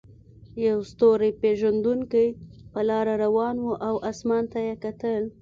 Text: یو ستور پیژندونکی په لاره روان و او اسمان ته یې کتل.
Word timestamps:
یو 0.67 0.77
ستور 0.91 1.19
پیژندونکی 1.41 2.27
په 2.71 2.79
لاره 2.87 3.13
روان 3.23 3.55
و 3.61 3.67
او 3.87 3.95
اسمان 4.09 4.43
ته 4.51 4.59
یې 4.67 4.73
کتل. 4.83 5.23